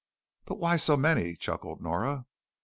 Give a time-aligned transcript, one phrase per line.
[0.45, 2.25] "But why so many?" chuckled Nora.